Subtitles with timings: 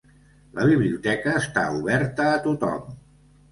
[0.59, 2.93] La biblioteca està oberta a tothom.